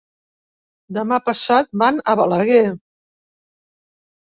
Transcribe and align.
Demà 0.97 1.19
passat 1.27 1.69
van 1.83 2.01
a 2.01 2.17
Balaguer. 2.23 2.65